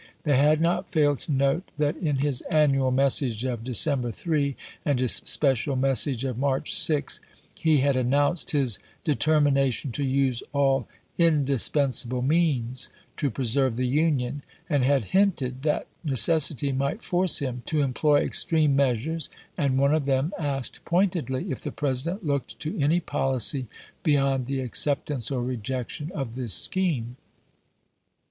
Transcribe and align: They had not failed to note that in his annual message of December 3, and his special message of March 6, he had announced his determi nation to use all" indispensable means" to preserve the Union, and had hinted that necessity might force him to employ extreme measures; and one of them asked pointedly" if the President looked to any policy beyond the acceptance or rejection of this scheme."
They 0.23 0.35
had 0.35 0.59
not 0.61 0.91
failed 0.91 1.19
to 1.19 1.31
note 1.31 1.69
that 1.77 1.95
in 1.95 2.15
his 2.15 2.41
annual 2.49 2.89
message 2.89 3.45
of 3.45 3.63
December 3.63 4.09
3, 4.11 4.55
and 4.83 4.97
his 4.99 5.13
special 5.23 5.75
message 5.75 6.25
of 6.25 6.39
March 6.39 6.73
6, 6.73 7.19
he 7.53 7.81
had 7.81 7.95
announced 7.95 8.49
his 8.49 8.79
determi 9.05 9.53
nation 9.53 9.91
to 9.91 10.03
use 10.03 10.41
all" 10.53 10.87
indispensable 11.29 12.23
means" 12.23 12.89
to 13.17 13.29
preserve 13.29 13.75
the 13.77 13.85
Union, 13.85 14.41
and 14.67 14.83
had 14.83 15.03
hinted 15.13 15.61
that 15.61 15.85
necessity 16.03 16.71
might 16.71 17.03
force 17.03 17.37
him 17.37 17.61
to 17.67 17.83
employ 17.83 18.21
extreme 18.21 18.75
measures; 18.75 19.29
and 19.55 19.77
one 19.77 19.93
of 19.93 20.07
them 20.07 20.33
asked 20.35 20.83
pointedly" 20.83 21.51
if 21.51 21.61
the 21.61 21.71
President 21.71 22.25
looked 22.25 22.57
to 22.57 22.75
any 22.81 22.99
policy 22.99 23.67
beyond 24.01 24.47
the 24.47 24.61
acceptance 24.61 25.29
or 25.29 25.43
rejection 25.43 26.11
of 26.15 26.33
this 26.33 26.55
scheme." 26.55 27.17